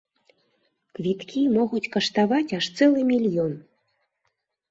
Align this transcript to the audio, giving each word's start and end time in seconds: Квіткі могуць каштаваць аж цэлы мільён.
Квіткі 0.99 1.41
могуць 1.57 1.91
каштаваць 1.95 2.55
аж 2.59 2.65
цэлы 2.79 3.01
мільён. 3.11 3.53